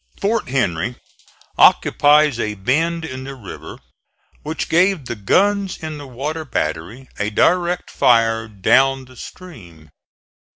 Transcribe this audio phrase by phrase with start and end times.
[0.19, 0.95] Fort Henry
[1.59, 3.77] occupies a bend in the river
[4.41, 9.91] which gave the guns in the water battery a direct fire down the stream.